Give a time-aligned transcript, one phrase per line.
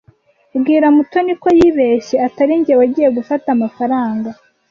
[0.61, 4.29] Bwira Mutoni ko yibeshye atarijye wagiye gufata amafaranga.